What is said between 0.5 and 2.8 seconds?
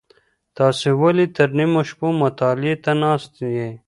تاسو ولي تر نیمو شپو مطالعې